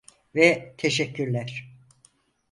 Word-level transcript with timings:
Ve 0.35 0.75
teşekkürler. 0.77 1.73